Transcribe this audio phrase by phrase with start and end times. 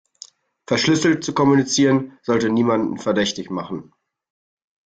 [0.65, 3.93] Verschlüsselt zu kommunizieren sollte niemanden verdächtig machen.